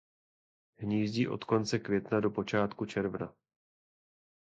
Hnízdí 0.77 1.27
od 1.27 1.43
konce 1.43 1.79
května 1.79 2.19
do 2.19 2.31
počátku 2.31 2.85
června. 2.85 3.33